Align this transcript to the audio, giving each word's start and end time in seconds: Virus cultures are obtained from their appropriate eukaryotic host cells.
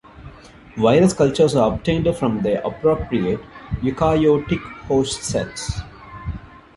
Virus 0.77 1.13
cultures 1.13 1.55
are 1.55 1.71
obtained 1.75 2.07
from 2.17 2.41
their 2.41 2.59
appropriate 2.61 3.39
eukaryotic 3.83 4.57
host 4.87 5.21
cells. 5.21 5.81